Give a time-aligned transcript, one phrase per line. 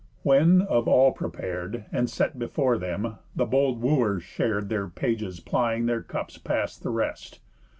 [0.23, 5.85] When, of all prepar'd And set before them, the bold wooers shar'd, Their pages plying
[5.85, 7.39] their cups past the rest.